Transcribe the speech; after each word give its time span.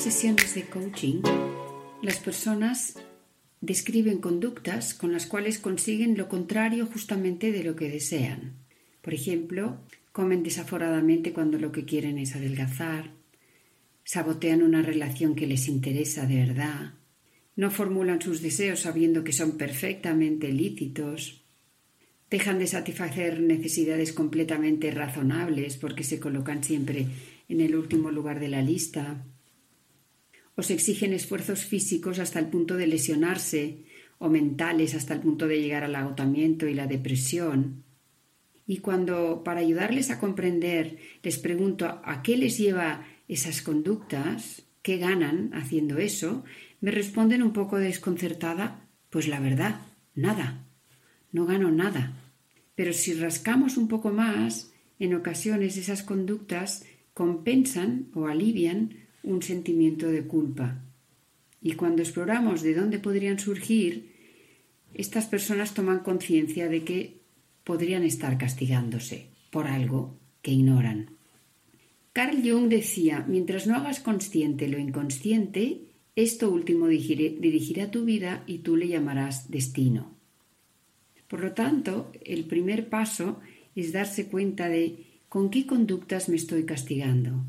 Sesiones 0.00 0.54
de 0.54 0.64
coaching, 0.64 1.20
las 2.00 2.20
personas 2.20 2.96
describen 3.60 4.16
conductas 4.16 4.94
con 4.94 5.12
las 5.12 5.26
cuales 5.26 5.58
consiguen 5.58 6.16
lo 6.16 6.26
contrario 6.26 6.86
justamente 6.86 7.52
de 7.52 7.62
lo 7.62 7.76
que 7.76 7.90
desean. 7.90 8.54
Por 9.02 9.12
ejemplo, 9.12 9.76
comen 10.10 10.42
desaforadamente 10.42 11.34
cuando 11.34 11.58
lo 11.58 11.70
que 11.70 11.84
quieren 11.84 12.16
es 12.16 12.34
adelgazar, 12.34 13.10
sabotean 14.02 14.62
una 14.62 14.80
relación 14.80 15.34
que 15.34 15.46
les 15.46 15.68
interesa 15.68 16.24
de 16.24 16.46
verdad, 16.46 16.94
no 17.54 17.70
formulan 17.70 18.22
sus 18.22 18.40
deseos 18.40 18.80
sabiendo 18.80 19.22
que 19.22 19.34
son 19.34 19.58
perfectamente 19.58 20.50
lícitos, 20.50 21.44
dejan 22.30 22.58
de 22.58 22.68
satisfacer 22.68 23.38
necesidades 23.38 24.14
completamente 24.14 24.90
razonables 24.92 25.76
porque 25.76 26.04
se 26.04 26.18
colocan 26.18 26.64
siempre 26.64 27.06
en 27.50 27.60
el 27.60 27.76
último 27.76 28.10
lugar 28.10 28.40
de 28.40 28.48
la 28.48 28.62
lista, 28.62 29.26
o 30.56 30.62
se 30.62 30.74
exigen 30.74 31.12
esfuerzos 31.12 31.64
físicos 31.64 32.18
hasta 32.18 32.38
el 32.38 32.46
punto 32.46 32.76
de 32.76 32.86
lesionarse 32.86 33.84
o 34.18 34.28
mentales 34.28 34.94
hasta 34.94 35.14
el 35.14 35.20
punto 35.20 35.46
de 35.46 35.60
llegar 35.60 35.84
al 35.84 35.94
agotamiento 35.94 36.66
y 36.66 36.74
la 36.74 36.86
depresión, 36.86 37.84
y 38.70 38.78
cuando, 38.78 39.42
para 39.42 39.58
ayudarles 39.58 40.10
a 40.10 40.20
comprender, 40.20 40.98
les 41.24 41.38
pregunto 41.38 41.86
a 42.04 42.22
qué 42.22 42.36
les 42.36 42.56
lleva 42.56 43.04
esas 43.26 43.62
conductas, 43.62 44.62
qué 44.80 44.96
ganan 44.96 45.50
haciendo 45.54 45.98
eso, 45.98 46.44
me 46.80 46.92
responden 46.92 47.42
un 47.42 47.52
poco 47.52 47.78
desconcertada, 47.78 48.86
pues 49.10 49.26
la 49.26 49.40
verdad, 49.40 49.80
nada, 50.14 50.68
no 51.32 51.46
gano 51.46 51.72
nada. 51.72 52.12
Pero 52.76 52.92
si 52.92 53.14
rascamos 53.14 53.76
un 53.76 53.88
poco 53.88 54.10
más, 54.10 54.72
en 55.00 55.16
ocasiones 55.16 55.76
esas 55.76 56.04
conductas 56.04 56.84
compensan 57.12 58.06
o 58.14 58.28
alivian 58.28 58.94
un 59.22 59.42
sentimiento 59.42 60.08
de 60.08 60.22
culpa. 60.26 60.82
Y 61.62 61.72
cuando 61.72 62.02
exploramos 62.02 62.62
de 62.62 62.74
dónde 62.74 62.98
podrían 62.98 63.38
surgir, 63.38 64.12
estas 64.94 65.26
personas 65.26 65.74
toman 65.74 66.00
conciencia 66.00 66.68
de 66.68 66.84
que 66.84 67.20
podrían 67.64 68.02
estar 68.02 68.38
castigándose 68.38 69.28
por 69.50 69.66
algo 69.66 70.18
que 70.42 70.52
ignoran. 70.52 71.16
Carl 72.12 72.42
Jung 72.42 72.68
decía, 72.68 73.24
mientras 73.28 73.66
no 73.66 73.76
hagas 73.76 74.00
consciente 74.00 74.68
lo 74.68 74.78
inconsciente, 74.78 75.82
esto 76.16 76.50
último 76.50 76.88
dirigirá 76.88 77.90
tu 77.90 78.04
vida 78.04 78.42
y 78.46 78.58
tú 78.58 78.76
le 78.76 78.88
llamarás 78.88 79.50
destino. 79.50 80.16
Por 81.28 81.40
lo 81.40 81.52
tanto, 81.52 82.10
el 82.24 82.46
primer 82.46 82.88
paso 82.88 83.38
es 83.76 83.92
darse 83.92 84.26
cuenta 84.26 84.68
de 84.68 85.06
con 85.28 85.50
qué 85.50 85.64
conductas 85.66 86.28
me 86.28 86.36
estoy 86.36 86.64
castigando. 86.64 87.44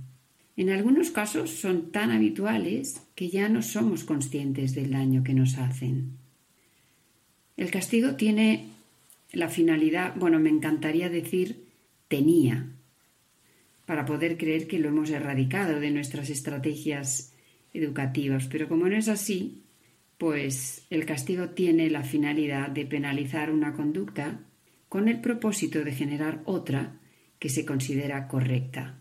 En 0.61 0.69
algunos 0.69 1.09
casos 1.09 1.49
son 1.49 1.91
tan 1.91 2.11
habituales 2.11 3.01
que 3.15 3.29
ya 3.31 3.49
no 3.49 3.63
somos 3.63 4.03
conscientes 4.03 4.75
del 4.75 4.91
daño 4.91 5.23
que 5.23 5.33
nos 5.33 5.57
hacen. 5.57 6.19
El 7.57 7.71
castigo 7.71 8.13
tiene 8.13 8.67
la 9.31 9.49
finalidad, 9.49 10.13
bueno, 10.17 10.39
me 10.39 10.51
encantaría 10.51 11.09
decir 11.09 11.63
tenía, 12.07 12.67
para 13.87 14.05
poder 14.05 14.37
creer 14.37 14.67
que 14.67 14.77
lo 14.77 14.89
hemos 14.89 15.09
erradicado 15.09 15.79
de 15.79 15.89
nuestras 15.89 16.29
estrategias 16.29 17.33
educativas. 17.73 18.45
Pero 18.45 18.69
como 18.69 18.87
no 18.87 18.95
es 18.95 19.07
así, 19.07 19.63
pues 20.19 20.85
el 20.91 21.07
castigo 21.07 21.49
tiene 21.49 21.89
la 21.89 22.03
finalidad 22.03 22.69
de 22.69 22.85
penalizar 22.85 23.49
una 23.49 23.73
conducta 23.73 24.41
con 24.89 25.07
el 25.07 25.21
propósito 25.21 25.83
de 25.83 25.93
generar 25.93 26.43
otra 26.45 26.99
que 27.39 27.49
se 27.49 27.65
considera 27.65 28.27
correcta. 28.27 29.00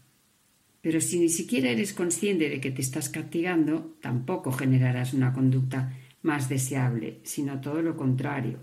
Pero 0.80 1.00
si 1.00 1.20
ni 1.20 1.28
siquiera 1.28 1.70
eres 1.70 1.92
consciente 1.92 2.48
de 2.48 2.60
que 2.60 2.70
te 2.70 2.80
estás 2.80 3.10
castigando, 3.10 3.96
tampoco 4.00 4.50
generarás 4.52 5.12
una 5.12 5.32
conducta 5.32 5.96
más 6.22 6.48
deseable, 6.48 7.20
sino 7.22 7.60
todo 7.60 7.82
lo 7.82 7.96
contrario. 7.96 8.58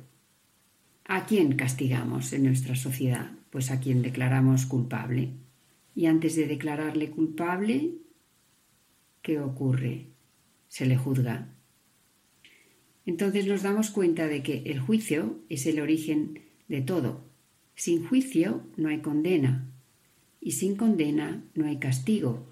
¿A 1.05 1.25
quién 1.25 1.55
castigamos 1.55 2.33
en 2.33 2.45
nuestra 2.45 2.75
sociedad? 2.75 3.31
Pues 3.51 3.71
a 3.71 3.79
quien 3.79 4.01
declaramos 4.01 4.65
culpable. 4.65 5.33
Y 5.95 6.07
antes 6.07 6.35
de 6.35 6.47
declararle 6.47 7.11
culpable, 7.11 7.93
¿qué 9.21 9.39
ocurre? 9.39 10.07
Se 10.67 10.85
le 10.85 10.97
juzga. 10.97 11.53
Entonces 13.05 13.47
nos 13.47 13.61
damos 13.61 13.89
cuenta 13.89 14.27
de 14.27 14.43
que 14.43 14.63
el 14.65 14.79
juicio 14.79 15.39
es 15.49 15.65
el 15.65 15.79
origen 15.79 16.41
de 16.67 16.81
todo. 16.81 17.29
Sin 17.73 18.05
juicio 18.05 18.63
no 18.75 18.89
hay 18.89 18.99
condena 18.99 19.71
y 20.47 20.53
sin 20.53 20.77
condena 20.77 21.43
no 21.55 21.65
hay 21.65 21.75
castigo. 21.75 22.47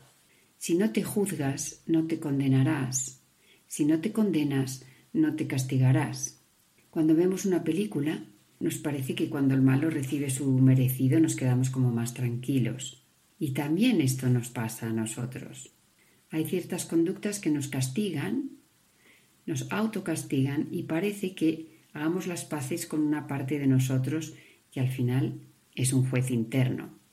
Si 0.57 0.75
no 0.75 0.91
te 0.91 1.01
juzgas, 1.01 1.81
no 1.87 2.07
te 2.07 2.19
condenarás. 2.19 3.21
Si 3.67 3.85
no 3.85 4.01
te 4.01 4.11
condenas, 4.11 4.83
no 5.13 5.37
te 5.37 5.47
castigarás. 5.47 6.41
Cuando 6.89 7.15
vemos 7.15 7.45
una 7.45 7.63
película, 7.63 8.25
nos 8.59 8.75
parece 8.79 9.15
que 9.15 9.29
cuando 9.29 9.53
el 9.53 9.61
malo 9.61 9.89
recibe 9.89 10.29
su 10.29 10.51
merecido 10.59 11.21
nos 11.21 11.37
quedamos 11.37 11.69
como 11.69 11.89
más 11.89 12.13
tranquilos. 12.13 13.01
Y 13.39 13.51
también 13.51 14.01
esto 14.01 14.27
nos 14.27 14.49
pasa 14.49 14.89
a 14.89 14.93
nosotros. 14.93 15.71
Hay 16.31 16.43
ciertas 16.43 16.85
conductas 16.85 17.39
que 17.39 17.49
nos 17.49 17.69
castigan, 17.69 18.57
nos 19.45 19.71
autocastigan 19.71 20.67
y 20.69 20.83
parece 20.83 21.33
que 21.33 21.79
hagamos 21.93 22.27
las 22.27 22.43
paces 22.43 22.87
con 22.87 22.99
una 23.03 23.25
parte 23.25 23.57
de 23.57 23.67
nosotros 23.67 24.33
que 24.69 24.81
al 24.81 24.89
final 24.89 25.39
es 25.75 25.93
un 25.93 26.09
juez 26.09 26.29
interno. 26.29 27.04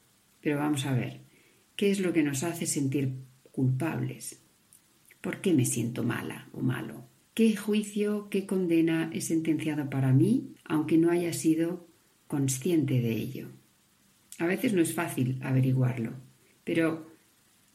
Pero 0.43 0.59
vamos 0.59 0.85
a 0.85 0.93
ver, 0.93 1.21
¿qué 1.77 1.91
es 1.91 2.01
lo 2.01 2.13
que 2.13 2.23
nos 2.23 2.43
hace 2.43 2.67
sentir 2.67 3.13
culpables? 3.53 4.43
¿Por 5.21 5.41
qué 5.41 5.55
me 5.55 5.65
siento 5.65 6.03
mala 6.03 6.49
o 6.53 6.61
malo? 6.61 7.07
¿Qué 7.33 7.57
juicio, 7.57 8.29
qué 8.29 8.45
condena 8.45 9.11
he 9.15 9.23
sentenciado 9.23 9.89
para 9.89 10.13
mí, 10.13 10.55
aunque 10.65 10.99
no 10.99 11.11
haya 11.11 11.33
sido 11.33 11.87
consciente 12.27 13.01
de 13.01 13.13
ello? 13.13 13.49
A 14.39 14.47
veces 14.47 14.75
no 14.75 14.83
es 14.83 14.93
fácil 14.93 15.39
averiguarlo, 15.41 16.13
pero 16.65 17.07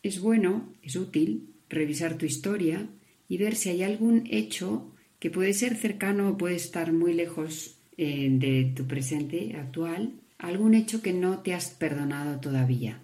es 0.04 0.20
bueno, 0.20 0.74
es 0.84 0.96
útil 0.96 1.54
revisar 1.70 2.18
tu 2.18 2.26
historia 2.26 2.88
y 3.30 3.38
ver 3.38 3.56
si 3.56 3.70
hay 3.70 3.84
algún 3.84 4.28
hecho 4.30 4.92
que 5.20 5.30
puede 5.30 5.54
ser 5.54 5.76
cercano 5.76 6.30
o 6.30 6.38
puede 6.38 6.56
estar 6.56 6.94
muy 6.94 7.14
lejos 7.14 7.80
eh, 7.98 8.30
de 8.32 8.74
tu 8.76 8.86
presente 8.86 9.56
actual, 9.56 10.14
algún 10.38 10.76
hecho 10.76 11.02
que 11.02 11.14
no 11.14 11.40
te 11.40 11.54
has 11.54 11.70
perdonado 11.70 12.40
todavía. 12.40 13.02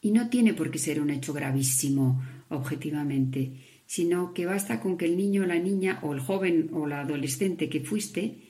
Y 0.00 0.12
no 0.12 0.28
tiene 0.28 0.54
por 0.54 0.70
qué 0.70 0.78
ser 0.78 1.00
un 1.00 1.10
hecho 1.10 1.32
gravísimo 1.32 2.22
objetivamente, 2.48 3.54
sino 3.86 4.34
que 4.34 4.46
basta 4.46 4.80
con 4.80 4.96
que 4.96 5.06
el 5.06 5.16
niño 5.16 5.42
o 5.42 5.46
la 5.46 5.58
niña 5.58 6.00
o 6.02 6.12
el 6.12 6.20
joven 6.20 6.70
o 6.72 6.86
la 6.86 7.00
adolescente 7.00 7.68
que 7.68 7.80
fuiste 7.80 8.42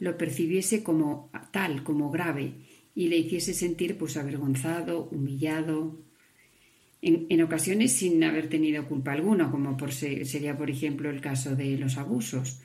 lo 0.00 0.18
percibiese 0.18 0.82
como 0.82 1.30
tal, 1.52 1.84
como 1.84 2.10
grave, 2.10 2.54
y 2.94 3.08
le 3.08 3.16
hiciese 3.16 3.54
sentir 3.54 3.96
pues 3.96 4.16
avergonzado, 4.16 5.08
humillado, 5.10 6.00
en, 7.00 7.42
ocasiones 7.42 7.92
sin 7.92 8.22
haber 8.24 8.48
tenido 8.48 8.88
culpa 8.88 9.12
alguna, 9.12 9.50
como 9.50 9.76
por 9.76 9.92
sería 9.92 10.56
por 10.56 10.70
ejemplo 10.70 11.10
el 11.10 11.20
caso 11.20 11.54
de 11.54 11.76
los 11.76 11.98
abusos. 11.98 12.62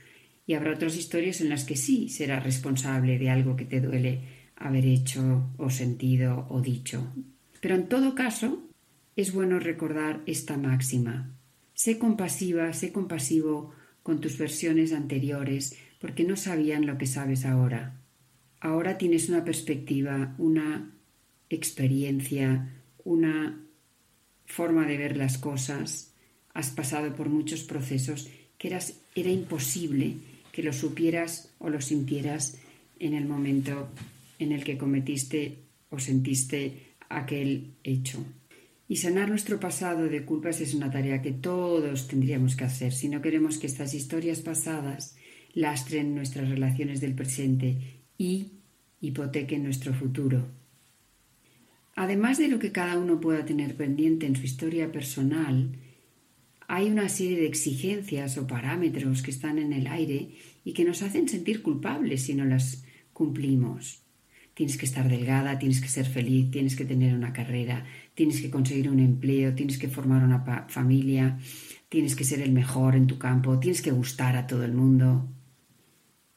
Y 0.48 0.54
habrá 0.54 0.74
otras 0.74 0.98
historias 0.98 1.42
en 1.42 1.50
las 1.50 1.66
que 1.66 1.76
sí 1.76 2.10
será 2.10 2.40
responsable 2.40 3.20
de 3.20 3.30
algo 3.30 3.56
que 3.56 3.66
te 3.66 3.82
duele 3.82 4.39
haber 4.60 4.86
hecho 4.86 5.50
o 5.58 5.70
sentido 5.70 6.46
o 6.50 6.62
dicho. 6.62 7.02
Pero 7.62 7.76
en 7.76 7.88
todo 7.88 8.14
caso, 8.14 8.62
es 9.16 9.34
bueno 9.34 9.60
recordar 9.60 10.22
esta 10.26 10.58
máxima. 10.58 11.32
Sé 11.74 11.98
compasiva, 11.98 12.72
sé 12.74 12.92
compasivo 12.92 13.74
con 14.04 14.20
tus 14.20 14.38
versiones 14.38 14.94
anteriores, 14.94 15.76
porque 16.00 16.24
no 16.24 16.36
sabían 16.36 16.86
lo 16.86 16.98
que 16.98 17.08
sabes 17.08 17.46
ahora. 17.46 17.96
Ahora 18.60 18.98
tienes 18.98 19.30
una 19.30 19.44
perspectiva, 19.44 20.36
una 20.38 20.92
experiencia, 21.50 22.70
una 23.04 23.60
forma 24.46 24.86
de 24.86 24.98
ver 24.98 25.18
las 25.18 25.38
cosas. 25.38 26.14
Has 26.54 26.70
pasado 26.70 27.16
por 27.16 27.30
muchos 27.30 27.64
procesos 27.64 28.30
que 28.58 28.68
era 29.16 29.30
imposible 29.32 30.18
que 30.52 30.64
lo 30.64 30.74
supieras 30.74 31.54
o 31.60 31.70
lo 31.70 31.80
sintieras 31.80 32.58
en 33.00 33.14
el 33.14 33.26
momento 33.26 33.88
en 34.40 34.52
el 34.52 34.64
que 34.64 34.78
cometiste 34.78 35.66
o 35.90 36.00
sentiste 36.00 36.96
aquel 37.10 37.76
hecho. 37.84 38.26
Y 38.88 38.96
sanar 38.96 39.30
nuestro 39.30 39.60
pasado 39.60 40.10
de 40.10 40.26
culpas 40.26 40.62
es 40.62 40.74
una 40.74 40.90
tarea 40.90 41.22
que 41.22 41.32
todos 41.32 42.08
tendríamos 42.08 42.56
que 42.56 42.64
hacer 42.64 42.92
si 42.92 43.08
no 43.08 43.22
queremos 43.22 43.60
que 43.60 43.68
estas 43.68 43.94
historias 43.94 44.40
pasadas 44.40 45.16
lastren 45.54 46.16
nuestras 46.16 46.50
relaciones 46.50 47.00
del 47.00 47.14
presente 47.14 48.02
y 48.18 48.54
hipotequen 49.02 49.64
nuestro 49.64 49.94
futuro. 49.94 50.48
Además 51.96 52.38
de 52.38 52.48
lo 52.48 52.60
que 52.60 52.72
cada 52.72 52.98
uno 52.98 53.20
pueda 53.20 53.46
tener 53.46 53.76
pendiente 53.76 54.26
en 54.26 54.36
su 54.36 54.44
historia 54.44 54.92
personal, 54.92 55.78
hay 56.68 56.90
una 56.90 57.10
serie 57.10 57.38
de 57.38 57.48
exigencias 57.48 58.38
o 58.38 58.48
parámetros 58.48 59.22
que 59.22 59.32
están 59.32 59.60
en 59.60 59.74
el 59.74 59.88
aire 59.88 60.36
y 60.64 60.74
que 60.74 60.86
nos 60.86 61.02
hacen 61.02 61.28
sentir 61.28 61.62
culpables 61.62 62.24
si 62.24 62.36
no 62.36 62.46
las 62.46 62.84
cumplimos. 63.12 64.04
Tienes 64.60 64.76
que 64.76 64.88
estar 64.88 65.08
delgada, 65.08 65.58
tienes 65.58 65.80
que 65.80 65.88
ser 65.88 66.06
feliz, 66.06 66.52
tienes 66.52 66.76
que 66.76 66.84
tener 66.84 67.16
una 67.16 67.32
carrera, 67.32 67.86
tienes 68.14 68.42
que 68.42 68.50
conseguir 68.50 68.90
un 68.90 69.00
empleo, 69.00 69.56
tienes 69.56 69.78
que 69.78 69.88
formar 69.88 70.22
una 70.22 70.66
familia, 70.68 71.40
tienes 71.88 72.14
que 72.14 72.26
ser 72.26 72.42
el 72.42 72.52
mejor 72.52 72.98
en 72.98 73.08
tu 73.08 73.18
campo, 73.18 73.58
tienes 73.58 73.82
que 73.82 73.92
gustar 73.92 74.36
a 74.36 74.48
todo 74.48 74.66
el 74.66 74.74
mundo. 74.74 75.30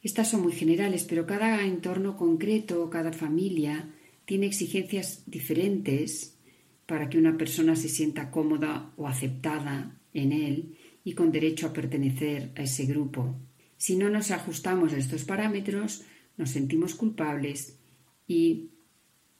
Estas 0.00 0.30
son 0.30 0.42
muy 0.42 0.52
generales, 0.52 1.02
pero 1.02 1.26
cada 1.26 1.66
entorno 1.66 2.16
concreto, 2.16 2.88
cada 2.90 3.12
familia, 3.12 3.90
tiene 4.24 4.46
exigencias 4.46 5.24
diferentes 5.26 6.38
para 6.86 7.08
que 7.08 7.18
una 7.18 7.36
persona 7.36 7.74
se 7.74 7.88
sienta 7.88 8.30
cómoda 8.30 8.92
o 8.96 9.08
aceptada 9.08 9.98
en 10.14 10.30
él 10.30 10.76
y 11.02 11.14
con 11.14 11.32
derecho 11.32 11.66
a 11.66 11.72
pertenecer 11.72 12.52
a 12.54 12.62
ese 12.62 12.86
grupo. 12.86 13.34
Si 13.78 13.96
no 13.96 14.10
nos 14.10 14.30
ajustamos 14.30 14.92
a 14.92 14.98
estos 14.98 15.24
parámetros, 15.24 16.04
nos 16.36 16.50
sentimos 16.50 16.94
culpables 16.94 17.81
y 18.32 18.70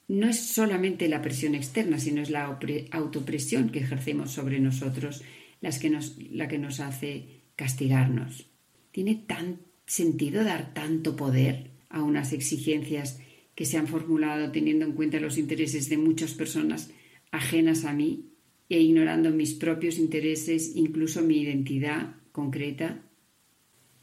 no 0.07 0.29
es 0.29 0.39
solamente 0.39 1.07
la 1.09 1.23
presión 1.23 1.55
externa, 1.55 1.97
sino 1.97 2.21
es 2.21 2.29
la 2.29 2.59
autopresión 2.91 3.71
que 3.71 3.79
ejercemos 3.79 4.31
sobre 4.31 4.59
nosotros 4.59 5.23
las 5.61 5.79
que 5.79 5.89
nos, 5.89 6.15
la 6.29 6.47
que 6.47 6.59
nos 6.59 6.79
hace 6.79 7.41
castigarnos. 7.55 8.51
Tiene 8.91 9.15
tan 9.15 9.61
sentido 9.87 10.43
dar 10.43 10.75
tanto 10.75 11.15
poder 11.15 11.71
a 11.89 12.03
unas 12.03 12.33
exigencias 12.33 13.19
que 13.55 13.65
se 13.65 13.77
han 13.77 13.87
formulado 13.87 14.51
teniendo 14.51 14.85
en 14.85 14.91
cuenta 14.91 15.19
los 15.19 15.39
intereses 15.39 15.89
de 15.89 15.97
muchas 15.97 16.35
personas 16.35 16.91
ajenas 17.31 17.85
a 17.85 17.93
mí 17.93 18.29
e 18.69 18.79
ignorando 18.79 19.31
mis 19.31 19.55
propios 19.55 19.97
intereses, 19.97 20.75
incluso 20.75 21.23
mi 21.23 21.41
identidad 21.41 22.15
concreta? 22.31 23.01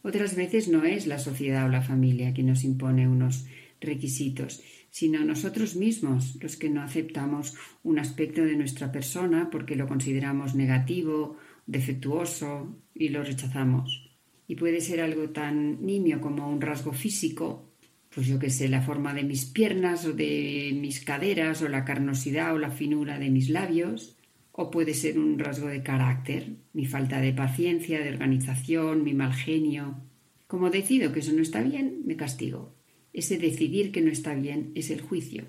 Otras 0.02 0.34
veces 0.34 0.66
no 0.66 0.84
es 0.84 1.06
la 1.06 1.20
sociedad 1.20 1.66
o 1.66 1.68
la 1.68 1.82
familia 1.82 2.34
que 2.34 2.42
nos 2.42 2.64
impone 2.64 3.06
unos 3.06 3.46
requisitos, 3.80 4.62
sino 4.90 5.24
nosotros 5.24 5.76
mismos 5.76 6.36
los 6.42 6.56
que 6.56 6.68
no 6.68 6.82
aceptamos 6.82 7.54
un 7.82 7.98
aspecto 7.98 8.44
de 8.44 8.56
nuestra 8.56 8.92
persona 8.92 9.48
porque 9.50 9.76
lo 9.76 9.86
consideramos 9.86 10.54
negativo, 10.54 11.36
defectuoso 11.66 12.76
y 12.94 13.08
lo 13.08 13.22
rechazamos. 13.22 14.10
Y 14.46 14.56
puede 14.56 14.80
ser 14.80 15.00
algo 15.00 15.30
tan 15.30 15.84
nimio 15.86 16.20
como 16.20 16.50
un 16.50 16.60
rasgo 16.60 16.92
físico, 16.92 17.70
pues 18.12 18.26
yo 18.26 18.40
que 18.40 18.50
sé, 18.50 18.68
la 18.68 18.82
forma 18.82 19.14
de 19.14 19.22
mis 19.22 19.44
piernas 19.44 20.04
o 20.04 20.12
de 20.12 20.72
mis 20.74 21.04
caderas 21.04 21.62
o 21.62 21.68
la 21.68 21.84
carnosidad 21.84 22.52
o 22.52 22.58
la 22.58 22.72
finura 22.72 23.20
de 23.20 23.30
mis 23.30 23.48
labios, 23.48 24.16
o 24.50 24.70
puede 24.72 24.94
ser 24.94 25.18
un 25.18 25.38
rasgo 25.38 25.68
de 25.68 25.84
carácter, 25.84 26.56
mi 26.72 26.86
falta 26.86 27.20
de 27.20 27.32
paciencia, 27.32 28.00
de 28.00 28.10
organización, 28.10 29.04
mi 29.04 29.14
mal 29.14 29.32
genio. 29.32 30.02
Como 30.48 30.70
decido 30.70 31.12
que 31.12 31.20
eso 31.20 31.32
no 31.32 31.42
está 31.42 31.62
bien, 31.62 32.02
me 32.04 32.16
castigo. 32.16 32.74
Ese 33.12 33.38
decidir 33.38 33.92
que 33.92 34.00
no 34.00 34.10
está 34.10 34.34
bien 34.34 34.72
es 34.74 34.90
el 34.90 35.00
juicio. 35.00 35.44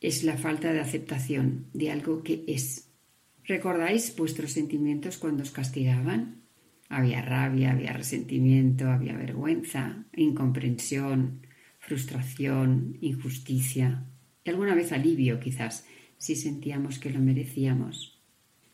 Es 0.00 0.22
la 0.22 0.36
falta 0.36 0.72
de 0.72 0.80
aceptación 0.80 1.66
de 1.72 1.90
algo 1.90 2.22
que 2.22 2.44
es. 2.46 2.88
¿Recordáis 3.44 4.14
vuestros 4.16 4.52
sentimientos 4.52 5.16
cuando 5.18 5.42
os 5.42 5.50
castigaban? 5.50 6.42
Había 6.88 7.22
rabia, 7.22 7.72
había 7.72 7.92
resentimiento, 7.92 8.90
había 8.90 9.16
vergüenza, 9.16 10.04
incomprensión, 10.14 11.46
frustración, 11.78 12.98
injusticia 13.00 14.04
y 14.44 14.50
alguna 14.50 14.74
vez 14.74 14.92
alivio 14.92 15.40
quizás 15.40 15.86
si 16.18 16.36
sentíamos 16.36 16.98
que 16.98 17.10
lo 17.10 17.20
merecíamos. 17.20 18.20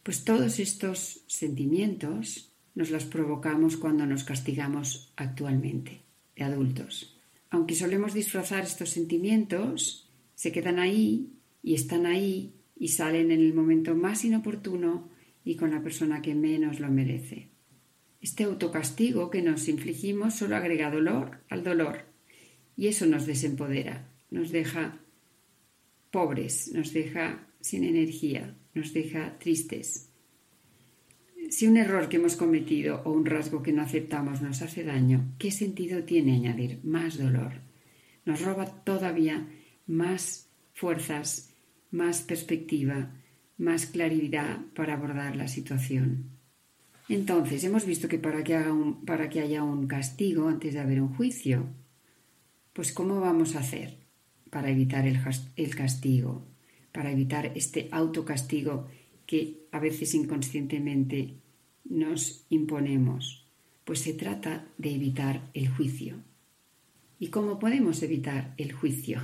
Pues 0.03 0.25
todos 0.25 0.59
estos 0.59 1.23
sentimientos 1.27 2.53
nos 2.75 2.91
los 2.91 3.05
provocamos 3.05 3.77
cuando 3.77 4.06
nos 4.06 4.25
castigamos 4.25 5.12
actualmente, 5.17 6.03
de 6.37 6.45
adultos. 6.45 7.14
Aunque 7.55 7.77
solemos 7.77 8.15
disfrazar 8.15 8.65
estos 8.65 8.91
sentimientos, 8.91 10.11
se 10.35 10.51
quedan 10.51 10.81
ahí 10.81 11.39
y 11.62 11.75
están 11.75 12.05
ahí 12.05 12.56
y 12.75 12.89
salen 12.89 13.31
en 13.31 13.39
el 13.39 13.55
momento 13.55 13.95
más 13.95 14.25
inoportuno 14.25 15.09
y 15.45 15.55
con 15.55 15.71
la 15.71 15.81
persona 15.81 16.21
que 16.21 16.35
menos 16.35 16.81
lo 16.81 16.91
merece. 16.91 17.51
Este 18.21 18.43
autocastigo 18.43 19.31
que 19.31 19.41
nos 19.41 19.69
infligimos 19.69 20.35
solo 20.35 20.56
agrega 20.56 20.91
dolor 20.91 21.45
al 21.49 21.62
dolor 21.62 22.06
y 22.77 22.89
eso 22.89 23.06
nos 23.06 23.25
desempodera, 23.25 24.12
nos 24.31 24.51
deja 24.51 24.99
pobres, 26.11 26.73
nos 26.75 26.93
deja 26.93 27.47
sin 27.61 27.85
energía, 27.85 28.59
nos 28.75 28.93
deja 28.93 29.39
tristes. 29.39 30.11
Si 31.50 31.67
un 31.67 31.76
error 31.76 32.08
que 32.08 32.17
hemos 32.17 32.37
cometido 32.37 33.02
o 33.05 33.12
un 33.12 33.26
rasgo 33.26 33.62
que 33.62 33.73
no 33.73 33.82
aceptamos 33.82 34.43
nos 34.43 34.62
hace 34.62 34.85
daño, 34.85 35.35
¿qué 35.38 35.50
sentido 35.50 36.05
tiene 36.05 36.35
añadir 36.35 36.81
más 36.82 37.19
dolor? 37.19 37.52
Nos 38.25 38.41
roba 38.41 38.67
todavía 38.85 39.46
más 39.87 40.49
fuerzas, 40.73 41.55
más 41.91 42.23
perspectiva, 42.23 43.11
más 43.58 43.87
claridad 43.87 44.61
para 44.75 44.94
abordar 44.94 45.37
la 45.37 45.49
situación. 45.49 46.31
Entonces, 47.08 47.62
hemos 47.64 47.85
visto 47.85 48.08
que 48.08 48.19
para 48.19 48.43
que, 48.43 48.58
para 49.05 49.29
que 49.29 49.41
haya 49.41 49.62
un 49.62 49.87
castigo 49.87 50.49
antes 50.49 50.75
de 50.75 50.81
haber 50.81 51.00
un 51.00 51.14
juicio, 51.14 51.67
pues 52.73 52.93
¿cómo 52.93 53.20
vamos 53.20 53.55
a 53.55 53.61
hacer 53.61 53.99
para 54.50 54.70
evitar 54.70 55.06
el, 55.06 55.20
el 55.56 55.76
castigo, 55.76 56.46
para 56.93 57.11
evitar 57.11 57.52
este 57.55 57.88
autocastigo 57.93 58.88
que 59.26 59.67
a 59.73 59.79
veces 59.79 60.15
inconscientemente 60.15 61.35
nos 61.85 62.46
imponemos? 62.51 63.46
Pues 63.84 64.01
se 64.01 64.15
trata 64.15 64.67
de 64.79 64.94
evitar 64.94 65.51
el 65.55 65.69
juicio. 65.69 66.17
¿Y 67.19 67.29
cómo 67.29 67.58
podemos 67.58 68.03
evitar 68.03 68.55
el 68.56 68.72
juicio? 68.72 69.20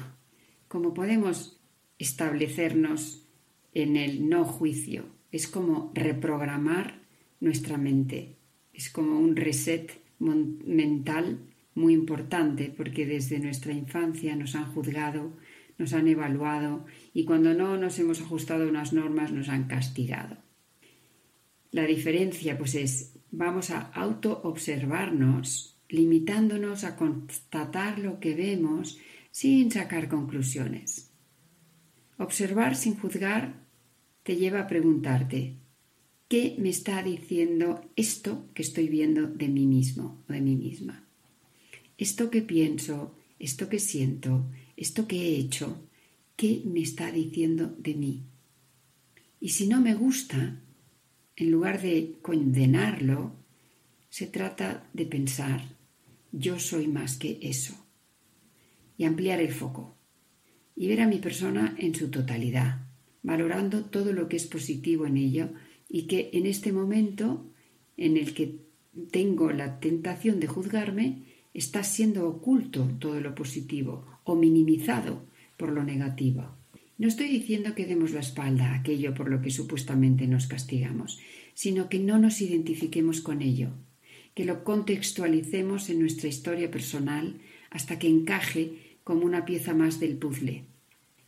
¿Cómo 0.69 0.95
podemos 0.95 1.61
establecernos 1.99 3.27
en 3.75 3.97
el 3.97 4.29
no 4.29 4.45
juicio? 4.45 5.07
Es 5.33 5.49
como 5.49 5.91
reprogramar 5.95 7.03
nuestra 7.41 7.79
mente. 7.79 8.37
Es 8.73 8.91
como 8.91 9.19
un 9.19 9.37
reset 9.37 10.01
mental 10.19 11.41
muy 11.75 11.95
importante 11.95 12.73
porque 12.77 13.07
desde 13.07 13.39
nuestra 13.39 13.73
infancia 13.73 14.37
nos 14.37 14.55
han 14.55 14.73
juzgado, 14.73 15.33
nos 15.81 15.95
han 15.95 16.07
evaluado 16.07 16.85
y 17.13 17.25
cuando 17.25 17.55
no 17.55 17.77
nos 17.77 17.99
hemos 17.99 18.21
ajustado 18.21 18.65
a 18.65 18.69
unas 18.69 18.93
normas 18.93 19.33
nos 19.33 19.49
han 19.49 19.65
castigado. 19.65 20.37
La 21.73 21.85
diferencia 21.87 22.57
pues 22.57 22.77
es 22.77 23.15
vamos 23.33 23.71
a 23.71 23.81
auto 23.81 24.41
observarnos 24.45 25.79
limitándonos 25.89 26.85
a 26.85 26.95
constatar 26.95 27.99
lo 27.99 28.21
que 28.21 28.35
vemos 28.35 28.99
sin 29.33 29.73
sacar 29.73 30.09
conclusiones. 30.09 31.11
Observar 32.19 32.77
sin 32.77 32.97
juzgar 32.97 33.55
te 34.23 34.37
lleva 34.37 34.61
a 34.61 34.67
preguntarte 34.69 35.57
¿Qué 36.31 36.55
me 36.59 36.69
está 36.69 37.03
diciendo 37.03 37.81
esto 37.97 38.47
que 38.55 38.63
estoy 38.63 38.89
viendo 38.89 39.27
de 39.27 39.49
mí 39.49 39.67
mismo 39.67 40.23
o 40.29 40.33
de 40.33 40.41
mí 40.41 40.55
misma? 40.55 41.05
Esto 41.99 42.31
que 42.31 42.41
pienso, 42.41 43.17
esto 43.41 43.69
que 43.69 43.81
siento, 43.81 44.47
esto 44.81 45.07
que 45.07 45.17
he 45.17 45.37
hecho, 45.37 45.87
¿qué 46.37 46.63
me 46.65 46.81
está 46.81 47.13
diciendo 47.13 47.77
de 47.79 47.95
mí? 47.95 48.25
Y 49.39 49.51
si 49.51 49.69
no 49.69 49.79
me 49.79 49.95
gusta, 49.95 50.59
en 51.37 51.51
lugar 51.51 51.83
de 51.83 52.17
condenarlo, 52.23 53.35
se 54.09 54.27
trata 54.27 54.89
de 54.95 55.05
pensar, 55.05 55.77
yo 56.33 56.59
soy 56.59 56.89
más 56.89 57.19
que 57.19 57.39
eso. 57.43 57.75
Y 58.97 59.05
ampliar 59.05 59.41
el 59.41 59.53
foco. 59.53 59.99
Y 60.75 60.89
ver 60.89 61.03
a 61.03 61.07
mi 61.07 61.19
persona 61.19 61.75
en 61.77 61.95
su 61.95 62.11
totalidad, 62.11 62.89
valorando 63.23 63.85
todo 63.85 64.15
lo 64.15 64.31
que 64.31 64.37
es 64.37 64.47
positivo 64.47 65.05
en 65.05 65.19
ello 65.19 65.51
y 65.91 66.07
que 66.07 66.31
en 66.33 66.47
este 66.47 66.73
momento 66.73 67.53
en 67.99 68.17
el 68.17 68.33
que 68.33 68.65
tengo 69.11 69.53
la 69.53 69.79
tentación 69.79 70.41
de 70.41 70.47
juzgarme, 70.47 71.27
está 71.53 71.85
siendo 71.85 72.27
oculto 72.27 72.89
todo 72.99 73.21
lo 73.21 73.35
positivo 73.35 74.10
o 74.25 74.35
minimizado 74.37 75.23
por 75.57 75.73
lo 75.73 75.85
negativo. 75.85 76.57
No 76.99 77.09
estoy 77.09 77.29
diciendo 77.29 77.75
que 77.75 77.87
demos 77.87 78.13
la 78.13 78.21
espalda 78.21 78.73
a 78.73 78.75
aquello 78.75 79.15
por 79.15 79.31
lo 79.31 79.41
que 79.41 79.51
supuestamente 79.51 80.27
nos 80.27 80.47
castigamos, 80.47 81.19
sino 81.55 81.89
que 81.89 81.99
no 81.99 82.19
nos 82.19 82.41
identifiquemos 82.41 83.21
con 83.21 83.41
ello, 83.41 83.71
que 84.35 84.45
lo 84.45 84.65
contextualicemos 84.65 85.89
en 85.89 86.01
nuestra 86.01 86.29
historia 86.29 86.71
personal 86.71 87.41
hasta 87.71 87.99
que 87.99 88.09
encaje 88.09 88.99
como 89.05 89.25
una 89.25 89.45
pieza 89.45 89.75
más 89.75 89.99
del 90.01 90.17
puzzle. 90.19 90.65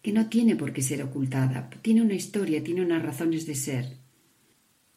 que 0.02 0.12
no 0.12 0.28
tiene 0.28 0.56
por 0.56 0.72
qué 0.72 0.82
ser 0.82 1.00
ocultada, 1.02 1.70
tiene 1.80 2.02
una 2.02 2.14
historia, 2.14 2.64
tiene 2.64 2.82
unas 2.82 3.02
razones 3.02 3.46
de 3.46 3.54
ser. 3.54 4.01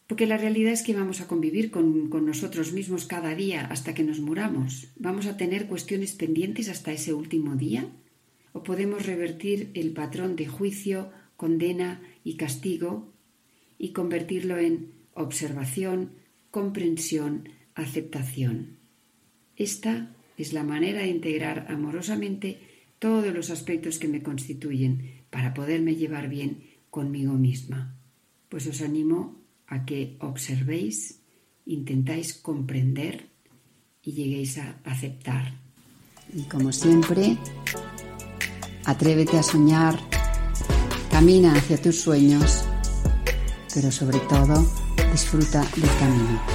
Porque 0.08 0.28
la 0.28 0.38
realidad 0.38 0.72
es 0.72 0.84
que 0.84 0.94
vamos 0.94 1.20
a 1.22 1.28
convivir 1.28 1.72
con, 1.72 2.10
con, 2.10 2.26
nosotros 2.26 2.74
mismos 2.74 3.06
cada 3.06 3.34
día 3.34 3.66
hasta 3.66 3.96
que 3.96 4.04
nos 4.04 4.20
muramos. 4.20 4.90
¿Vamos 4.98 5.26
a 5.26 5.36
tener 5.36 5.68
cuestiones 5.68 6.14
pendientes 6.14 6.70
hasta 6.70 6.92
ese 6.92 7.14
último 7.14 7.56
día? 7.56 7.90
¿O 8.54 8.62
podemos 8.62 9.06
revertir 9.06 9.72
el 9.74 9.94
patrón 9.94 10.36
de 10.36 10.48
juicio, 10.48 11.12
condena 11.38 12.02
y 12.24 12.38
castigo 12.38 13.14
y 13.80 13.94
convertirlo 13.94 14.58
en 14.60 14.92
observación, 15.16 16.12
comprensión, 16.52 17.50
aceptación? 17.74 18.78
Esta 19.56 20.16
es 20.38 20.54
la 20.54 20.64
manera 20.64 21.00
de 21.00 21.08
integrar 21.08 21.66
amorosamente 21.70 22.60
todos 23.00 23.34
los 23.34 23.50
aspectos 23.50 23.98
que 23.98 24.08
me 24.08 24.22
constituyen 24.22 25.24
para 25.32 25.54
poderme 25.54 25.96
llevar 25.96 26.30
bien 26.30 26.64
conmigo 26.92 27.34
misma. 27.34 27.98
Pues 28.50 28.68
os 28.68 28.82
animo 28.82 29.45
a 29.68 29.86
que 29.86 30.18
observéis, 30.20 31.22
intentáis 31.66 32.34
comprender 32.34 33.30
y 34.02 34.14
lleguéis 34.14 34.58
a 34.58 34.78
aceptar. 34.84 35.54
Y 36.34 36.44
como 36.44 36.72
siempre, 36.72 37.38
atrévete 38.86 39.38
a 39.38 39.44
soñar, 39.44 40.00
camina 41.10 41.54
hacia 41.54 41.82
tus 41.82 42.00
sueños, 42.00 42.66
pero 43.74 43.92
sobre 43.92 44.20
todo 44.20 44.66
disfruta 45.12 45.62
del 45.76 45.90
camino. 46.00 46.55